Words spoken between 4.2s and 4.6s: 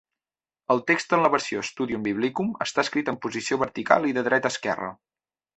de dreta a